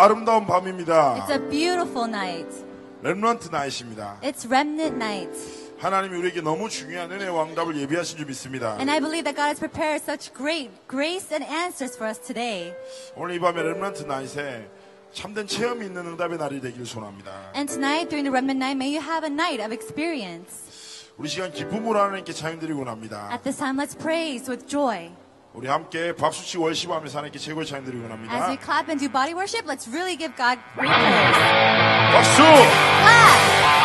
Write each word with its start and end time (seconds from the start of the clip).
아름다운 0.00 0.46
밤입니다. 0.46 1.26
It's 1.26 1.30
a 1.30 1.50
beautiful 1.50 2.08
night. 2.08 2.64
렘넌트 3.02 3.48
나이십니다. 3.52 4.18
It's 4.22 4.46
remnant 4.46 4.96
night. 4.96 5.30
하나님이 5.78 6.16
우리에게 6.16 6.40
너무 6.40 6.70
중요한 6.70 7.12
은혜 7.12 7.28
왕답을 7.28 7.76
예비하신 7.76 8.16
줄 8.16 8.26
믿습니다. 8.26 8.76
And 8.76 8.90
I 8.90 8.98
believe 8.98 9.24
that 9.24 9.36
God 9.36 9.52
has 9.52 9.60
prepared 9.60 10.02
such 10.02 10.32
great 10.32 10.70
grace 10.88 11.28
and 11.36 11.44
answers 11.44 11.96
for 11.96 12.08
us 12.08 12.18
today. 12.18 12.72
오늘 13.14 13.34
이 13.34 13.38
밤에 13.40 13.62
렘넌트 13.62 14.04
나이에 14.04 14.70
참된 15.12 15.46
체험이 15.46 15.84
있는 15.84 16.06
응답의 16.06 16.38
날이 16.38 16.62
되기를 16.62 16.86
소원합니다. 16.86 17.52
And 17.54 17.70
tonight, 17.70 18.08
during 18.08 18.24
the 18.24 18.32
remnant 18.32 18.56
night, 18.56 18.80
may 18.80 18.88
you 18.88 19.04
have 19.04 19.28
a 19.28 19.30
night 19.30 19.60
of 19.60 19.70
experience. 19.70 21.10
우리 21.18 21.28
시간 21.28 21.52
기쁨으로 21.52 22.00
하나님께 22.00 22.32
찬양드리고 22.32 22.88
합니다. 22.88 23.28
At 23.30 23.42
this 23.42 23.58
time, 23.58 23.76
let's 23.76 23.92
praise 23.98 24.48
with 24.48 24.66
joy. 24.66 25.12
우리 25.52 25.66
함께 25.66 26.14
박수치 26.14 26.58
월시하면서 26.58 27.18
하나님께 27.18 27.38
최고의 27.38 27.66
찬양 27.66 27.84
드리고 27.84 28.04
As 28.04 28.12
합니다. 28.12 28.48
we 28.50 28.56
clap 28.56 28.88
and 28.88 29.00
do 29.04 29.10
body 29.10 29.34
worship, 29.34 29.66
let's 29.66 29.88
really 29.90 30.16
give 30.16 30.34
God 30.36 30.58
great 30.76 30.92
praise. 30.92 31.36
박수! 32.12 32.42
Clap! 32.42 33.79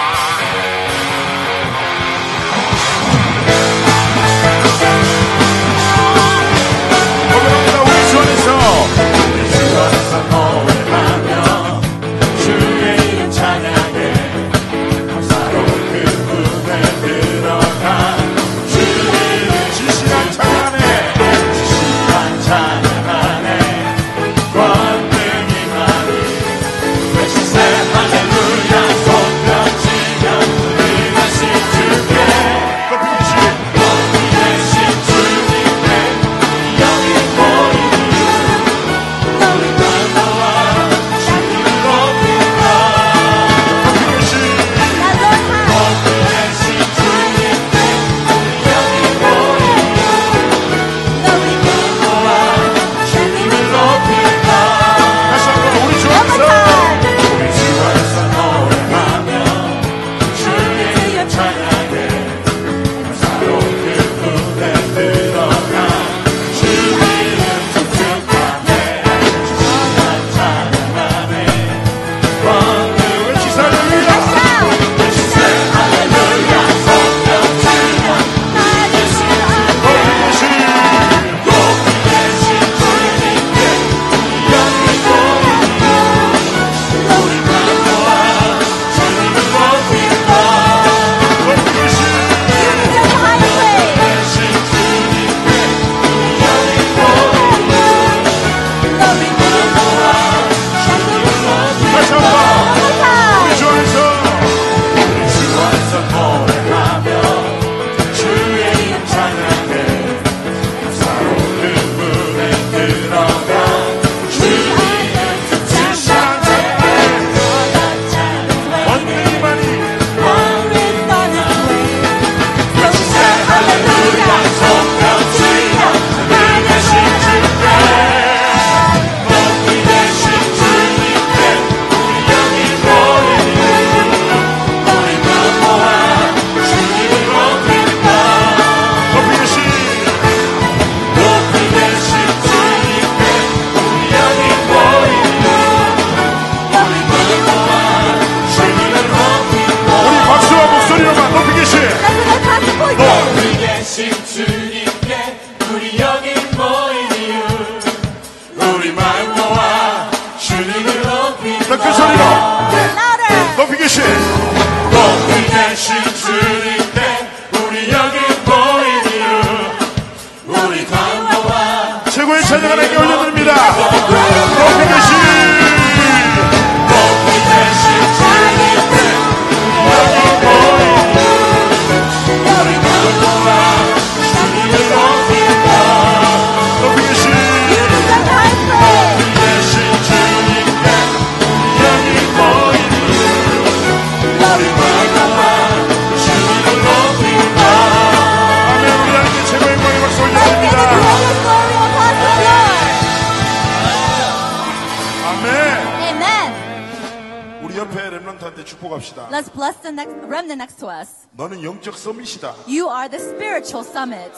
축복합시다 208.79 209.29
Let's 209.31 209.49
bless 209.51 209.79
the 209.81 209.91
next 209.91 210.13
remnant 210.27 210.59
next 210.61 210.77
to 210.79 210.89
us. 210.89 211.27
너는 211.31 211.63
영적 211.63 211.97
서밋이다 211.97 212.53
You 212.67 212.89
are 212.89 213.09
the 213.09 213.19
spiritual 213.23 213.85
summit. 213.87 214.31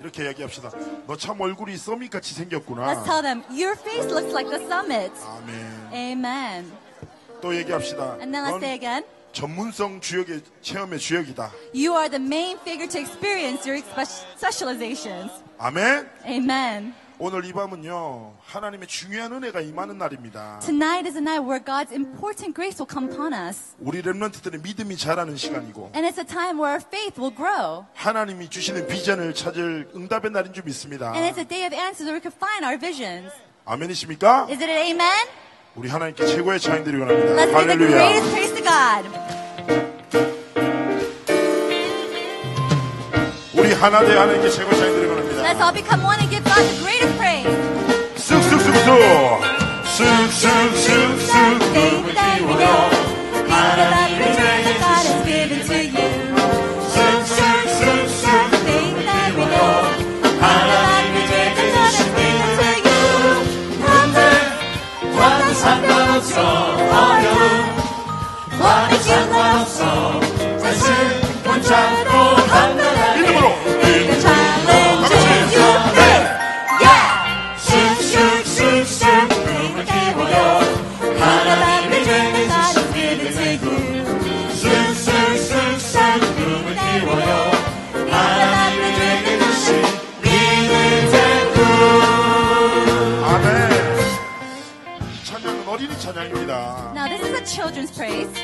이렇게 0.00 0.24
이야기합시다 0.24 0.70
너 1.06 1.16
참 1.16 1.40
얼굴이 1.40 1.76
서밋 1.76 2.10
같이 2.10 2.34
Let's 2.34 2.38
생겼구나 2.38 3.04
tell 3.04 3.22
them, 3.22 3.42
your 3.50 3.76
face 3.78 4.10
looks 4.10 4.32
like 4.34 4.50
the 4.50 4.60
summit. 4.66 5.12
아멘 5.24 5.88
Amen. 5.92 6.72
또 7.40 7.54
얘기합시다 7.56 8.18
And 8.20 8.32
then 8.34 8.44
let's 8.44 8.58
say 8.58 8.70
넌 8.70 8.74
again, 8.74 9.04
전문성 9.32 10.00
주역의 10.00 10.42
체험의 10.60 10.98
주역이다 10.98 11.50
you 11.74 11.94
are 11.96 12.08
the 12.10 12.20
main 12.22 12.58
figure 12.58 12.88
to 12.88 12.98
experience 13.00 13.64
your 13.68 13.78
spe- 13.78 14.26
specializations. 14.36 15.30
아멘 15.58 16.08
Amen. 16.26 16.94
오늘 17.24 17.44
이 17.44 17.52
밤은요 17.52 18.34
하나님의 18.46 18.88
중요한 18.88 19.32
은혜가 19.32 19.60
임하는 19.60 19.96
날입니다 19.96 20.58
Tonight 20.58 21.06
is 21.06 21.16
a 21.16 21.22
night 21.22 21.46
where 21.46 21.62
God's 21.64 21.94
important 21.94 22.52
grace 22.52 22.82
will 22.82 22.90
come 22.90 23.08
upon 23.08 23.32
us. 23.32 23.76
우리 23.78 24.02
렘런트들의 24.02 24.60
믿음이 24.60 24.96
자라는 24.96 25.36
시간이고 25.36 25.92
And 25.94 26.02
it's 26.02 26.18
a 26.18 26.26
time 26.26 26.58
where 26.58 26.74
our 26.74 26.82
faith 26.84 27.20
will 27.22 27.32
grow. 27.32 27.86
하나님이 27.94 28.50
주시는 28.50 28.88
비전을 28.88 29.34
찾을 29.34 29.92
응답의 29.94 30.32
날인 30.32 30.52
줄 30.52 30.64
믿습니다 30.64 31.14
And 31.14 31.22
it's 31.22 31.38
a 31.38 31.46
day 31.46 31.64
of 31.64 31.72
answers 31.72 32.10
where 32.10 32.18
we 32.18 32.20
can 32.20 32.34
find 32.34 32.66
our 32.66 32.74
visions. 32.74 33.30
아멘이십니까? 33.66 34.48
Is 34.50 34.58
it 34.58 34.66
an 34.66 34.82
amen? 34.90 35.28
우리 35.76 35.88
하나님께 35.88 36.26
최고의 36.26 36.58
찬양 36.58 36.82
드리고 36.82 37.06
합니다 37.06 37.38
Let's 37.38 37.54
give 37.54 37.78
the 37.78 37.86
greatest 37.86 38.30
praise 38.34 38.52
to 38.52 38.64
God. 38.66 39.06
우리 43.54 43.72
하나 43.74 44.00
대 44.00 44.10
하나님께 44.10 44.50
최고의 44.50 44.74
찬양 44.76 44.94
드리고 44.96 45.12
합니다 45.14 45.22
Let's 45.46 45.62
all 45.62 45.72
become 45.72 46.02
one 46.02 46.18
and 46.18 46.30
give 46.30 46.42
God 46.42 46.66
the 46.66 46.82
greatest 46.82 47.11
praise. 48.72 49.32
쑥쑥쑥쑥 49.92 50.32
쑥쑥쑥쑥 50.32 51.60
Faith 51.74 52.08
that 52.16 52.40
we 52.40 52.54
know. 52.60 52.82
Be 53.44 53.60
the 53.78 53.84
love 53.92 54.20
and 54.24 54.32
joy 54.38 54.58
that 54.66 54.78
God 54.82 55.04
has 55.08 55.20
given 55.28 55.60
to 55.68 55.78
you. 55.96 56.08
쑥쑥쑥쑥 56.94 58.50
Faith 58.64 58.98
that 59.08 59.30
we 59.36 59.44
know. 59.52 59.76
Be 60.22 60.52
the 60.52 60.72
love 60.72 61.12
and 61.12 61.24
joy 61.30 61.48
that 61.56 61.68
God 61.76 61.92
has 61.98 62.08
given 62.16 62.50
to 62.58 62.70
you. 62.86 63.02
와도 65.18 65.44
상관없어 65.62 66.36
어려움 66.96 67.36
와도 68.60 68.92
상관없어 68.98 69.80
자신 70.62 70.84
붙 71.44 71.62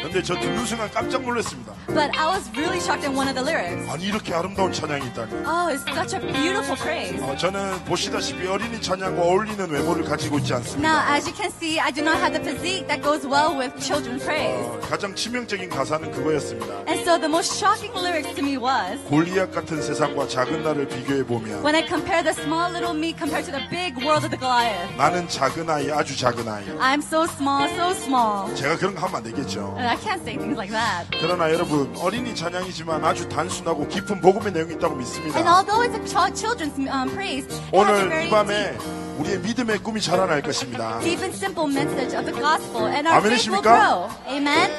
근데 0.02 0.22
저 0.22 0.34
듣는 0.34 0.64
순간 0.64 0.90
깜짝 0.90 1.22
놀랐습니다. 1.22 1.67
But 1.98 2.14
I 2.16 2.30
was 2.30 2.46
really 2.54 2.78
shocked 2.78 3.02
in 3.02 3.16
one 3.16 3.26
of 3.26 3.34
the 3.34 3.42
lyrics. 3.42 3.82
아니 3.90 4.04
이렇게 4.06 4.32
아름다운 4.32 4.72
찬양이 4.72 5.04
있다니. 5.08 5.32
Oh, 5.44 5.66
it's 5.66 5.82
such 5.90 6.14
a 6.14 6.20
beautiful 6.20 6.76
praise. 6.78 7.18
어, 7.20 7.36
저는 7.36 7.82
보시다시피 7.86 8.46
어린이 8.46 8.80
찬양과 8.80 9.20
어울리는 9.20 9.68
외모를 9.68 10.04
가지고 10.04 10.38
있지 10.38 10.54
않습니다. 10.54 10.78
Now, 10.78 11.02
as 11.12 11.26
you 11.26 11.34
can 11.34 11.50
see, 11.50 11.80
I 11.80 11.90
do 11.90 12.02
not 12.02 12.18
have 12.22 12.30
the 12.38 12.44
physique 12.46 12.86
that 12.86 13.02
goes 13.02 13.26
well 13.26 13.58
with 13.58 13.74
children's 13.82 14.22
praise. 14.22 14.62
어, 14.62 14.78
가장 14.86 15.12
치명적인 15.12 15.68
가사는 15.70 16.08
그거였습니다. 16.12 16.86
And 16.86 17.02
so 17.02 17.18
the 17.18 17.26
most 17.26 17.58
shocking 17.58 17.90
lyrics 17.98 18.30
to 18.38 18.44
me 18.46 18.54
was 18.56 19.02
골리앗 19.10 19.50
같은 19.50 19.82
세상과 19.82 20.28
작은 20.28 20.62
나를 20.62 20.86
비교해 20.86 21.26
보면 21.26 21.66
when 21.66 21.74
I 21.74 21.82
compare 21.82 22.22
the 22.22 22.30
small 22.30 22.70
little 22.70 22.94
me 22.94 23.10
compared 23.10 23.50
to 23.50 23.50
the 23.50 23.66
big 23.74 23.98
world 24.06 24.22
of 24.22 24.30
the 24.30 24.38
Goliath. 24.38 24.94
나는 24.94 25.26
작은 25.26 25.66
아이, 25.68 25.90
아주 25.90 26.14
작은 26.16 26.46
아이. 26.46 26.62
I'm 26.78 27.02
so 27.02 27.26
small, 27.26 27.66
so 27.74 27.90
small. 27.90 28.54
제가 28.54 28.78
그런 28.78 28.94
거 28.94 29.02
하면 29.02 29.18
안 29.18 29.22
되겠죠. 29.26 29.74
And 29.74 29.90
I 29.90 29.98
can't 29.98 30.22
say 30.22 30.38
things 30.38 30.54
like 30.54 30.70
that. 30.70 31.10
그러나 31.18 31.50
여러분 31.50 31.87
어린이 31.96 32.34
찬양이지만 32.34 33.04
아주 33.04 33.28
단순하고 33.28 33.88
깊은 33.88 34.20
복음의 34.20 34.52
내용이 34.52 34.74
있다고 34.74 34.94
믿습니다. 34.96 35.38
And 35.38 35.48
although 35.48 35.82
it's 35.82 35.94
a 35.98 36.06
ch- 36.06 36.34
children's 36.34 36.78
um, 36.90 37.10
praise, 37.10 37.46
오늘 37.72 38.26
이 38.26 38.30
밤에 38.30 38.76
deep, 38.78 38.84
우리의 39.18 39.38
믿음의 39.40 39.78
꿈이 39.78 40.00
자라날 40.00 40.42
것입니다. 40.42 40.98
deep 41.00 41.22
and 41.22 41.34
simple 41.36 41.68
message 41.70 42.16
of 42.16 42.24
the 42.24 42.34
gospel, 42.40 42.86
and 42.86 43.08
our 43.08 43.20
faith 43.20 43.48
will 43.50 43.58
아멘이십니까? 43.58 43.62
grow. 43.62 44.08
Amen. 44.28 44.70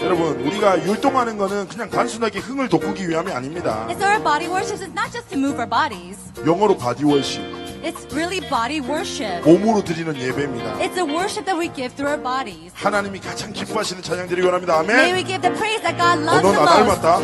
여러분 0.00 0.40
우리가 0.46 0.82
율동하는 0.86 1.36
거는 1.36 1.68
그냥 1.68 1.90
단순하게 1.90 2.38
흥을 2.38 2.68
돋구기 2.70 3.06
위함이 3.08 3.32
아닙니다. 3.32 3.84
And 3.88 4.00
so 4.02 4.06
our 4.08 4.22
body 4.22 4.48
worship 4.48 4.80
is 4.80 4.90
not 4.96 5.12
just 5.12 5.28
to 5.28 5.36
move 5.38 5.58
our 5.60 5.68
bodies. 5.68 6.16
영어로 6.46 6.78
바디 6.78 7.04
월십, 7.04 7.42
It's 7.82 8.04
really 8.12 8.40
body 8.48 8.80
worship. 8.80 9.42
몸으로 9.44 9.82
드리는 9.82 10.14
예배입니다. 10.16 10.78
It's 10.78 10.96
a 10.98 11.04
worship 11.04 11.44
that 11.46 11.56
we 11.58 11.72
give 11.74 11.94
through 11.96 12.10
our 12.12 12.20
bodies. 12.22 12.72
하나님이 12.74 13.20
가장 13.20 13.52
기뻐하시는 13.52 14.02
찬양 14.02 14.28
드리기 14.28 14.44
원합니다. 14.46 14.80
May 14.80 15.12
we 15.12 15.20
아멘. 15.22 15.26
give 15.26 15.40
the 15.42 15.54
praise 15.56 15.80
that 15.82 15.96
God 15.96 16.20
어, 16.20 16.28
loves 16.28 16.42
the 16.42 16.60
most. 16.60 17.00
닮았다. 17.00 17.20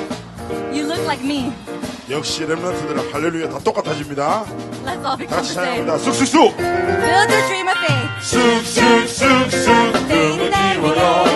You 0.73 0.85
look 0.87 1.03
like 1.05 1.23
me. 1.25 1.53
역시 2.09 2.47
랩런트들은 2.47 3.13
할렐루야 3.13 3.49
다 3.51 3.59
똑같아집니다. 3.59 4.47
Let's 4.85 5.05
all 5.05 5.17
become 5.19 5.29
같이. 5.29 5.55
찬양합니다. 5.55 5.99
쑥쑥쑥. 5.99 6.57
Build 6.57 7.29
your 7.33 7.47
dream 7.49 7.69
of 7.69 7.77
faith. 7.85 8.07
쑥쑥쑥쑥 8.23 9.93
꿈을 10.09 10.51
키워요 10.51 11.36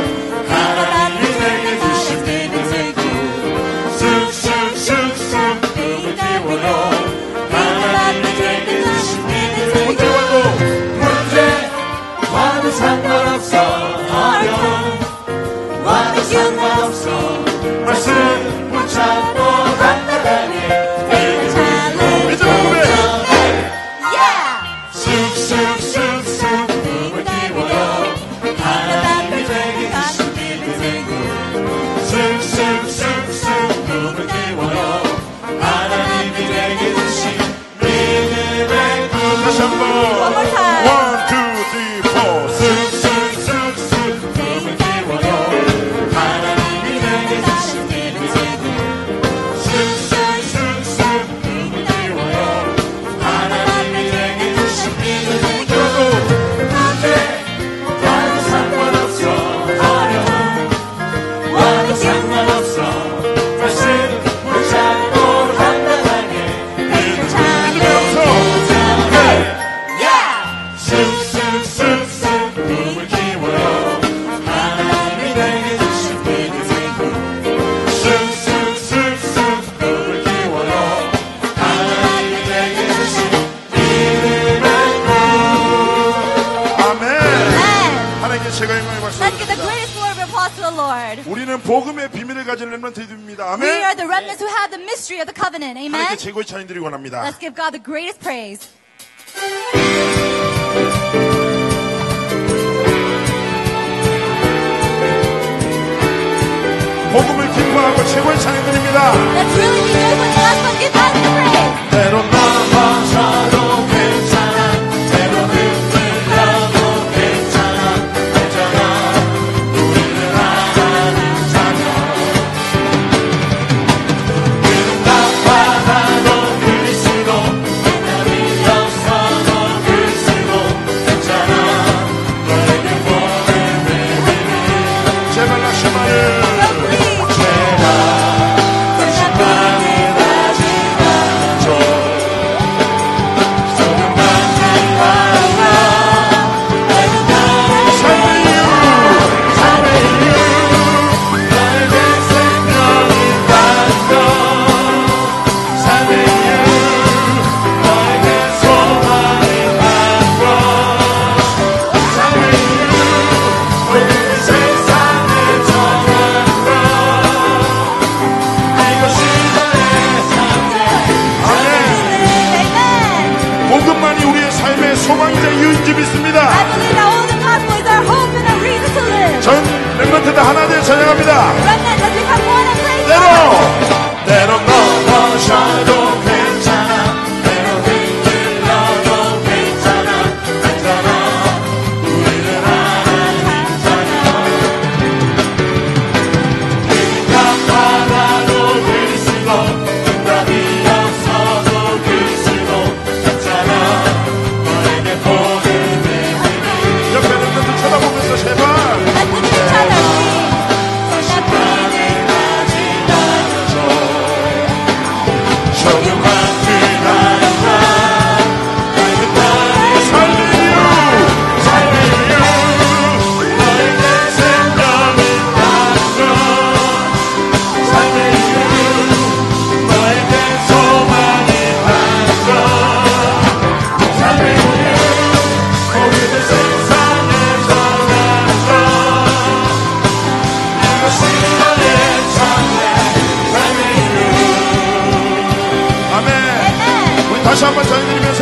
하나님께 96.19 96.19
최고의 96.19 96.45
찬양 96.45 96.67
드리기 96.67 96.83
원합니다. 96.83 97.23
Let's 97.23 97.39
give 97.39 97.55
God 97.55 97.71
the 97.71 97.83
greatest 97.83 98.19
praise. 98.19 98.67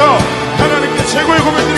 하나님께 0.04 1.04
최고의 1.06 1.40
고백드리기 1.40 1.77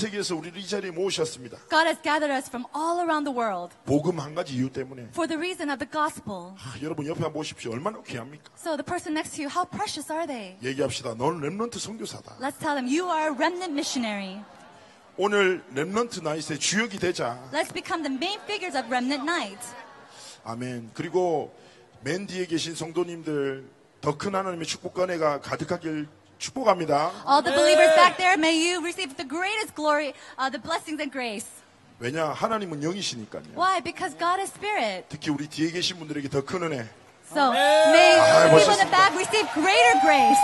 세계에서 0.00 0.34
우리를 0.36 0.58
이 0.58 0.66
자리에 0.66 0.90
모으셨습니다 0.90 1.58
God 1.68 1.86
has 1.86 2.00
gathered 2.02 2.32
us 2.32 2.48
from 2.48 2.64
all 2.74 2.98
around 3.04 3.28
the 3.28 3.36
world 3.36 3.74
복음 3.84 4.18
한 4.18 4.34
가지 4.34 4.54
이유 4.54 4.72
때문에 4.72 5.08
for 5.12 5.28
the 5.28 5.36
reason 5.38 5.70
of 5.70 5.78
the 5.78 5.90
gospel. 5.90 6.56
아, 6.58 6.74
여러분 6.82 7.06
옆에 7.06 7.20
한번 7.22 7.34
보십시오 7.34 7.72
얼마나 7.72 8.02
귀합니까 8.02 8.50
So 8.56 8.76
the 8.76 8.84
person 8.84 9.12
next 9.14 9.36
to 9.36 9.44
you, 9.44 9.50
how 9.52 9.68
precious 9.68 10.10
are 10.10 10.26
they? 10.26 10.56
얘기합시다 10.62 11.14
너는 11.14 11.40
렘넌트 11.40 11.78
선교사다 11.78 12.38
Let's 12.40 12.58
tell 12.58 12.74
them 12.74 12.88
you 12.88 13.06
are 13.12 13.28
a 13.28 13.34
remnant 13.36 13.72
missionary. 13.72 14.40
오늘 15.16 15.62
렘넌트 15.74 16.20
나이트의 16.20 16.58
주역이 16.58 16.98
되자 16.98 17.38
Let's 17.52 17.72
become 17.72 18.02
the 18.02 18.14
main 18.14 18.40
figures 18.48 18.76
of 18.76 18.88
remnant 18.88 19.22
night. 19.28 19.60
아멘 20.44 20.90
그리고 20.94 21.54
맨 22.02 22.26
뒤에 22.26 22.46
계신 22.46 22.74
성도님들 22.74 23.68
더 24.00 24.16
큰 24.16 24.34
하나님의 24.34 24.64
축복과 24.66 25.04
은혜가 25.04 25.40
가득하길 25.42 26.08
축복합니다 26.40 27.12
All 27.28 27.44
the 27.44 27.52
believers 27.54 27.94
back 27.94 28.16
there, 28.16 28.34
may 28.36 28.56
you 28.56 28.82
receive 28.82 29.14
the 29.16 29.28
greatest 29.28 29.76
glory, 29.76 30.14
uh, 30.40 30.50
the 30.50 30.58
blessings 30.58 30.98
and 30.98 31.12
grace. 31.12 31.46
왜냐 32.00 32.32
하나님은 32.32 32.82
영이시니까요 32.82 33.54
Why? 33.54 33.78
Because 33.84 34.16
God 34.18 34.40
is 34.40 34.50
spirit. 34.50 35.04
특히 35.08 35.30
우리 35.30 35.46
뒤에 35.46 35.70
계신 35.70 35.98
분들에게 36.00 36.28
더 36.28 36.42
큰 36.42 36.64
은혜 36.64 36.88
So 37.30 37.52
may 37.52 38.18
아, 38.18 38.48
the 38.48 38.58
people 38.58 38.74
in 38.74 38.80
the 38.82 38.90
back 38.90 39.14
receive 39.14 39.46
greater 39.54 39.94
grace. 40.02 40.40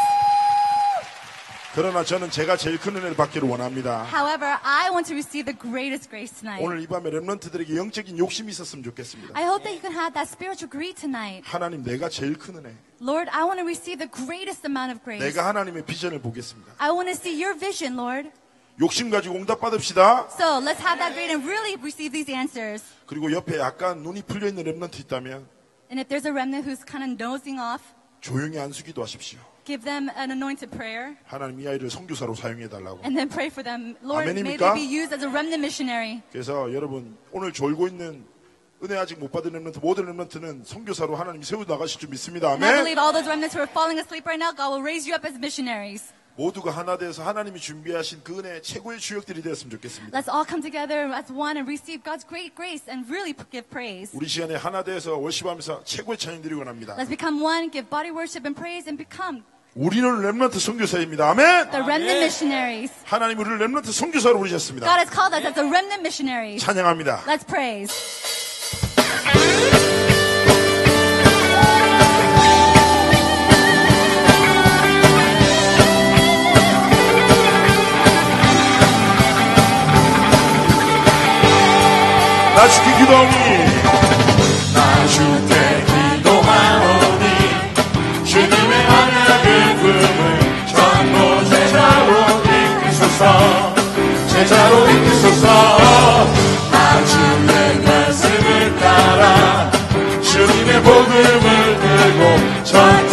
그러나 1.76 2.02
저는 2.02 2.30
제가 2.30 2.56
제일 2.56 2.78
큰 2.78 2.96
은혜를 2.96 3.16
받기를 3.16 3.46
원합니다 3.46 4.06
However, 4.10 4.56
I 4.62 4.88
want 4.88 5.06
to 5.08 5.14
receive 5.14 5.44
the 5.44 5.52
greatest 5.52 6.08
grace 6.08 6.34
tonight. 6.34 6.64
오늘 6.64 6.80
이 6.80 6.86
밤에 6.86 7.10
렘넌트들에게 7.10 7.76
영적인 7.76 8.16
욕심이 8.16 8.50
있었으면 8.50 8.82
좋겠습니다 8.82 9.38
I 9.38 9.44
hope 9.44 9.62
that 9.62 9.76
you 9.76 9.82
can 9.82 9.92
have 9.92 10.14
that 10.14 10.24
spiritual 10.24 10.70
greed 10.72 10.98
tonight. 10.98 11.44
하나님 11.44 11.84
내가 11.84 12.08
제일 12.08 12.38
큰 12.38 12.56
은혜 12.56 12.72
Lord, 13.02 13.28
I 13.30 13.44
want 13.44 13.60
to 13.60 13.68
receive 13.68 14.00
the 14.00 14.08
greatest 14.08 14.64
amount 14.64 14.88
of 14.88 15.04
grace. 15.04 15.20
내가 15.20 15.46
하나님의 15.48 15.84
비전을 15.84 16.22
보겠습니다 16.22 16.72
I 16.78 16.88
want 16.88 17.12
to 17.12 17.14
see 17.14 17.36
your 17.36 17.52
vision, 17.52 18.00
Lord. 18.00 18.32
욕심 18.80 19.10
가지고 19.10 19.36
응답 19.36 19.60
받읍시다 19.60 20.32
So 20.32 20.64
let's 20.64 20.80
have 20.80 20.96
that 20.96 21.12
greed 21.12 21.28
and 21.28 21.44
really 21.44 21.76
receive 21.76 22.08
these 22.08 22.32
answers. 22.32 22.80
그리고 23.04 23.30
옆에 23.30 23.60
약간 23.60 24.00
눈이 24.00 24.22
풀려 24.22 24.48
있는 24.48 24.64
렘넌트 24.64 24.96
있다면 25.04 25.44
And 25.92 26.00
if 26.00 26.08
there's 26.08 26.24
a 26.24 26.32
remnant 26.32 26.64
who's 26.64 26.80
kind 26.88 27.04
of 27.04 27.20
nosing 27.20 27.60
off, 27.60 27.84
조용히 28.20 28.58
안수기도 28.58 29.02
하십시오 29.02 29.38
give 29.64 29.84
them 29.84 30.08
an 30.16 30.30
anointed 30.30 30.70
prayer 30.70 31.16
하나님 31.24 31.60
이 31.60 31.66
아이를 31.68 31.90
선교사로 31.90 32.34
사용해 32.34 32.68
달라고 32.68 33.00
and 33.04 33.16
then 33.16 33.28
pray 33.28 33.48
for 33.48 33.62
them. 33.64 33.96
Lord, 34.02 34.24
may 34.28 34.34
they 34.42 34.54
아멘입니까? 34.56 34.74
be 34.74 34.82
used 34.86 35.12
as 35.14 35.24
a 35.24 35.28
remnant 35.28 35.58
missionary. 35.60 36.22
그래서 36.30 36.72
여러분 36.72 37.16
오늘 37.32 37.52
졸고 37.52 37.88
있는 37.88 38.24
은혜 38.82 38.96
아직 38.96 39.18
못 39.18 39.32
받은 39.32 39.52
렘넌트 39.52 39.78
모든 39.80 40.04
렘넌트는 40.06 40.62
선교사로 40.64 41.16
하나님이 41.16 41.44
세워 41.44 41.64
나가실 41.66 41.98
줄 41.98 42.10
믿습니다 42.10 42.52
And 42.52 42.64
I 42.64 42.72
아멘 42.72 42.84
believe 42.84 43.00
all 43.00 43.12
those 43.12 43.26
remnants 43.26 43.56
who 43.56 43.64
are 43.64 43.70
falling 43.70 43.98
asleep 43.98 44.26
right 44.28 44.38
now, 44.38 44.52
God 44.52 44.70
will 44.70 44.84
raise 44.84 45.08
you 45.08 45.16
up 45.16 45.26
as 45.26 45.34
missionaries. 45.38 46.12
모두가 46.36 46.70
하나 46.70 46.98
돼서 46.98 47.24
하나님이 47.24 47.58
준비하신 47.58 48.20
그 48.22 48.38
은혜 48.38 48.60
최고의 48.60 48.98
주역들이 48.98 49.42
되었으면 49.42 49.70
좋겠습니다. 49.70 50.18
Let's 50.18 50.32
all 50.32 50.44
come 50.46 50.62
together 50.62 51.12
as 51.14 51.32
one 51.32 51.56
and 51.56 51.68
receive 51.68 52.02
God's 52.04 52.26
great 52.26 52.54
grace 52.54 52.84
and 52.88 53.10
really 53.10 53.34
give 53.50 53.68
praise. 53.68 54.12
우리 54.14 54.28
시간에 54.28 54.54
하나 54.54 54.84
돼서 54.84 55.16
월시하면서 55.16 55.84
최고의 55.84 56.18
찬양 56.18 56.42
드리고 56.42 56.64
납니다. 56.64 56.94
Let's 56.96 57.08
become 57.08 57.42
one, 57.42 57.70
give 57.70 57.88
body 57.88 58.10
worship 58.10 58.46
and 58.46 58.54
praise 58.58 58.88
and 58.88 59.02
become 59.02 59.42
우리는 59.74 60.22
렘넌트 60.22 60.58
선교사입니다. 60.58 61.30
아멘. 61.30 61.70
The 61.70 61.84
remnant 61.84 62.20
missionaries. 62.20 62.92
하나님 63.04 63.38
우리를 63.38 63.58
렘넌트 63.58 63.92
선교사로 63.92 64.38
부르셨습니다. 64.38 64.86
God 64.86 64.98
has 65.00 65.10
called 65.12 65.34
us 65.36 65.44
as 65.44 65.54
the 65.54 65.68
remnant 65.68 66.00
missionaries. 66.00 66.64
찬양합니다. 66.64 67.24
Let's 67.26 67.46
praise. 67.46 67.92
나 82.56 82.66
죽게 82.68 82.96
기도하오니. 82.96 83.36
나 84.72 85.06
죽게 85.06 85.84
기도하오니 85.84 87.24
주님의 88.24 88.86
언약의 88.86 89.76
꿈을 89.76 90.18
전부 90.66 91.14
제자로 91.50 92.10
이끄소서. 92.80 93.74
제자로 94.28 94.88
이끄소서. 94.88 95.44
나 96.72 97.04
주의 97.04 97.78
말씀을 97.84 98.78
따라 98.78 99.70
주님의 100.22 100.82
복음을 100.82 101.78
들고 101.78 102.64
전 102.64 103.05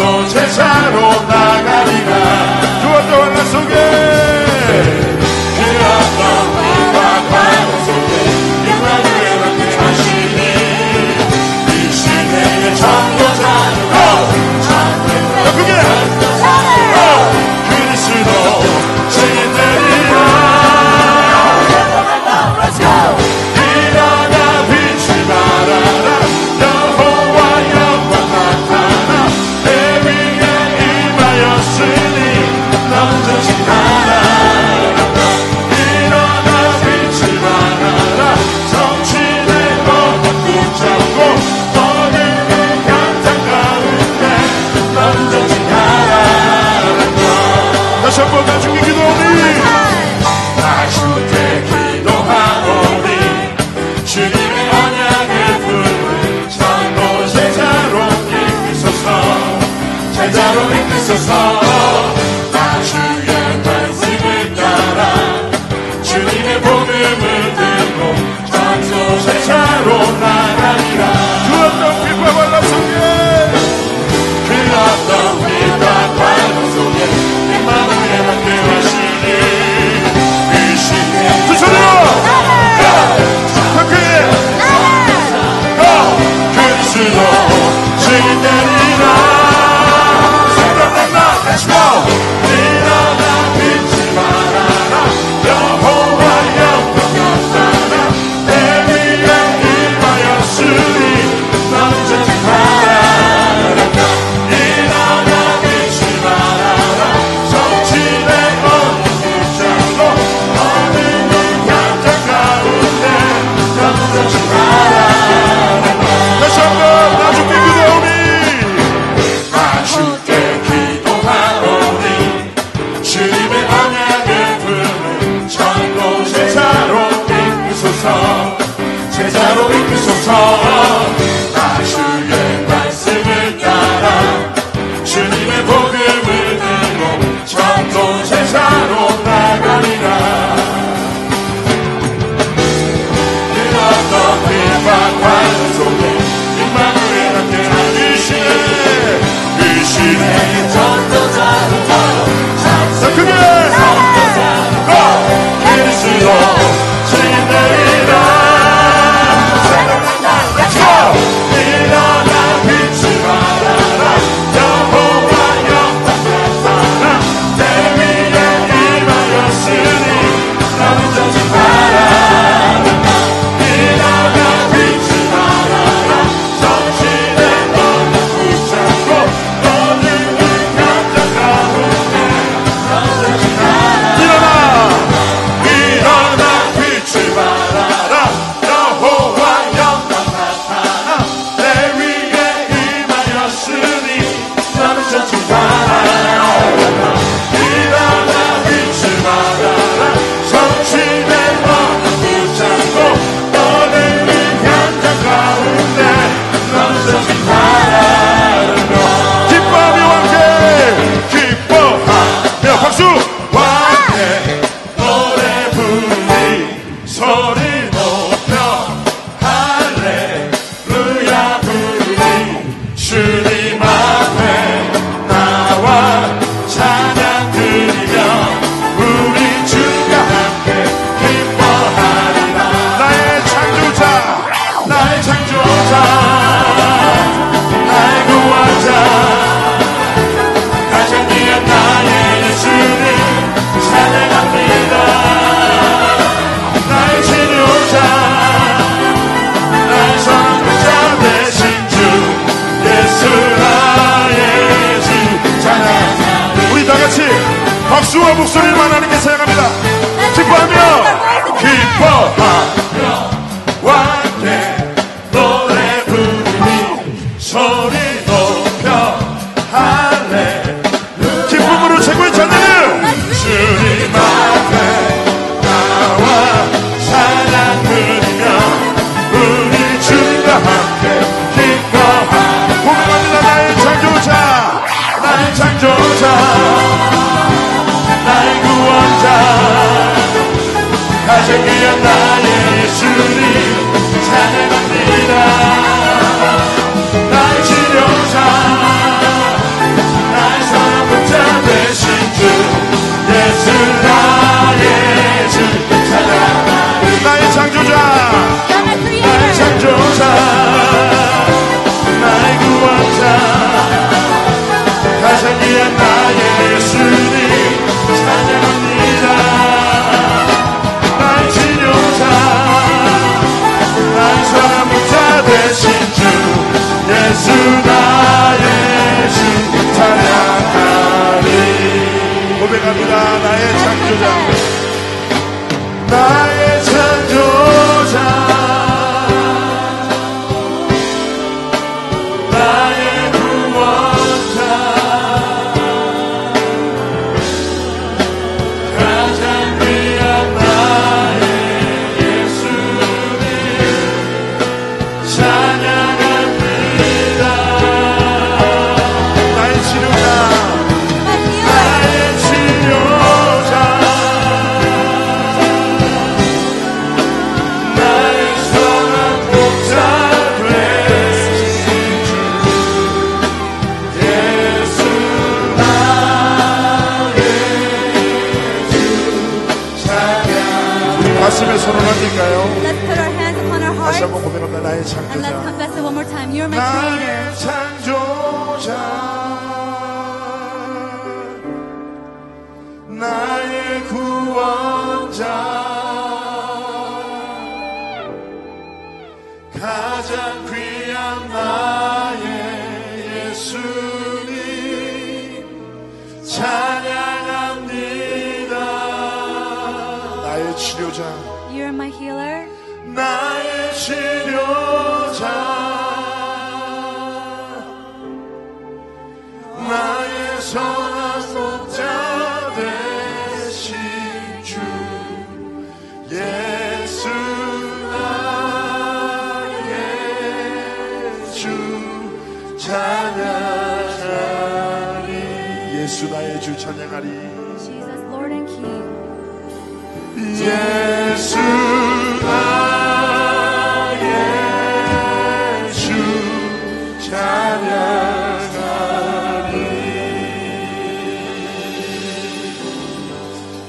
고백합니다. 332.74 333.40
나의 333.40 333.77
창조자 333.77 334.73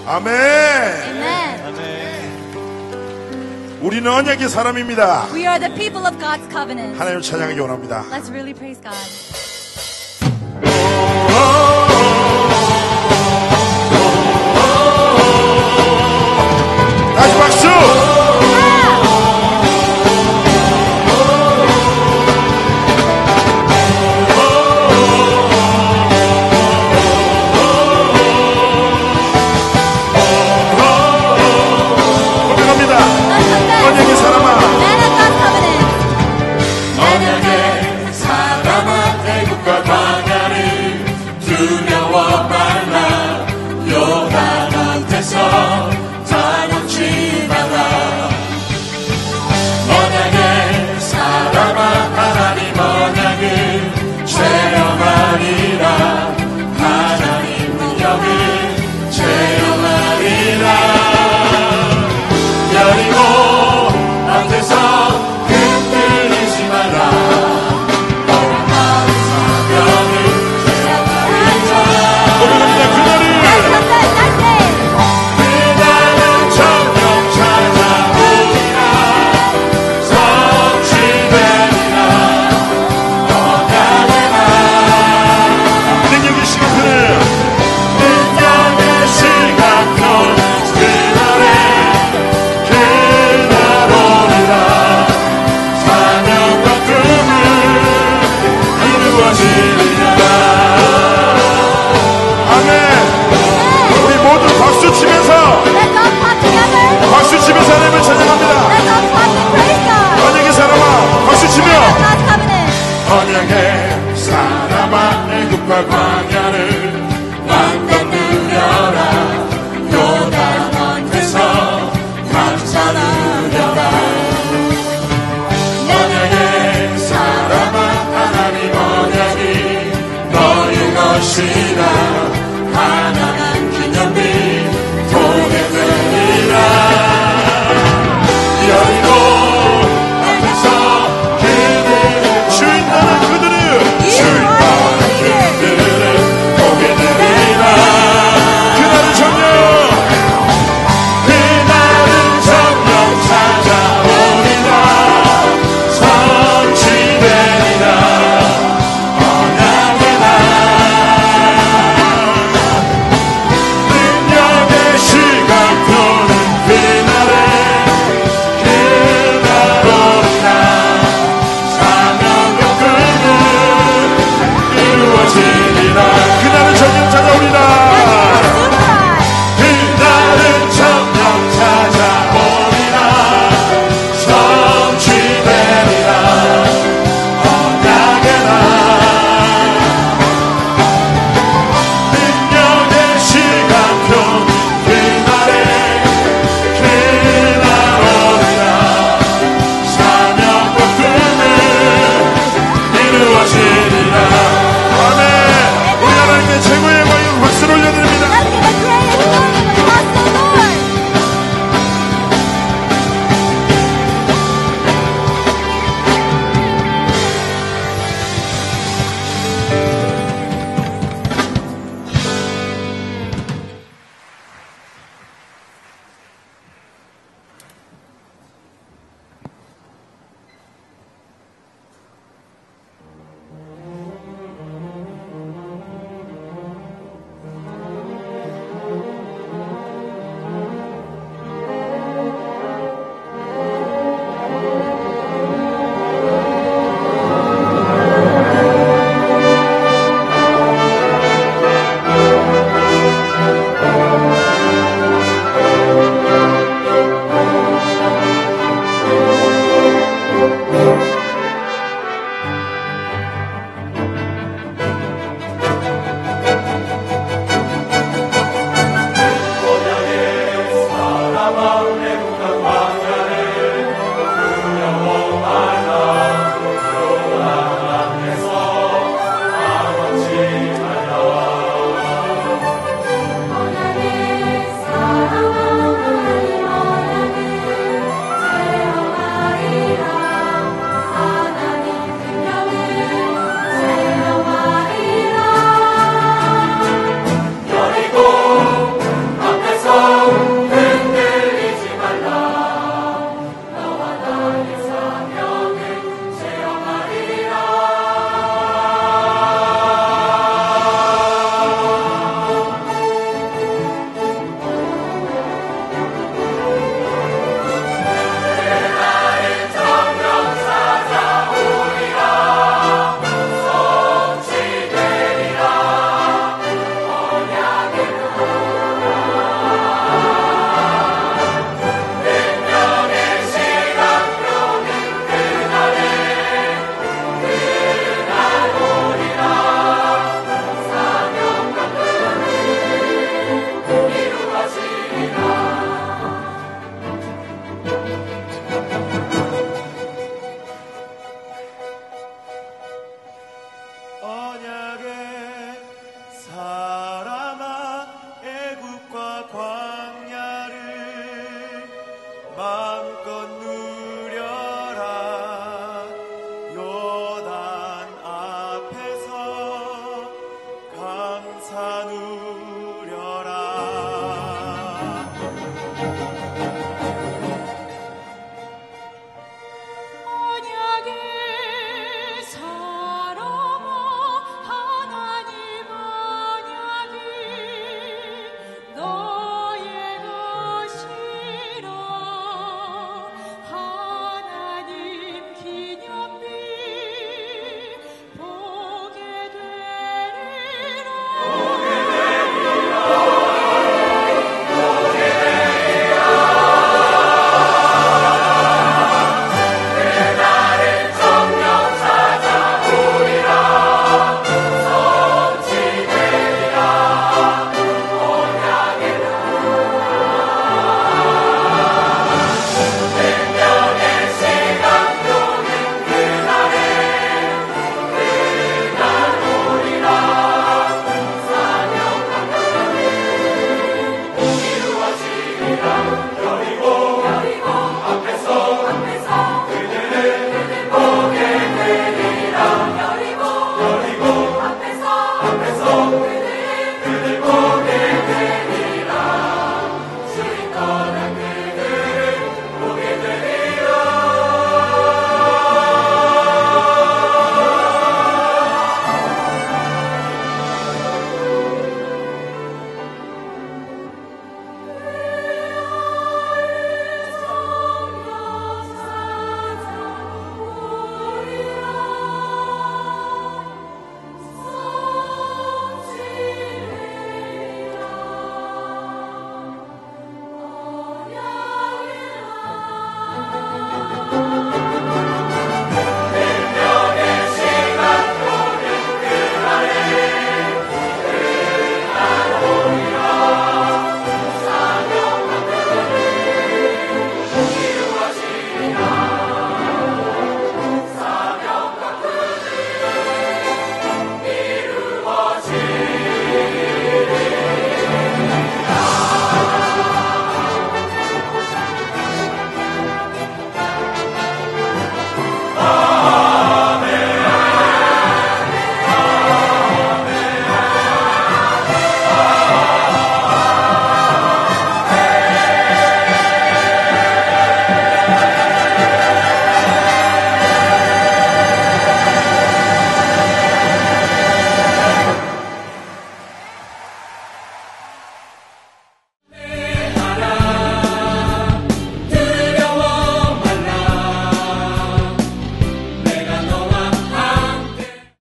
아멘. 0.06 0.34
아멘. 1.66 2.04
우리는 3.80 4.10
언약의 4.10 4.48
사람입니다. 4.48 5.28
We 5.32 5.46
are 5.46 5.58
the 5.58 5.74
people 5.74 6.06
of 6.06 6.18
God's 6.18 6.46
covenant. 6.50 6.98
하나님 6.98 7.20
찬양하기 7.20 7.58
원합니다. 7.60 8.04
Let's 8.10 8.30
really 8.30 8.54
praise 8.54 8.80
God. 8.80 8.94